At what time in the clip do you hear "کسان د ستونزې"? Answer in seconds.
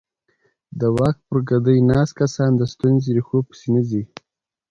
2.19-3.09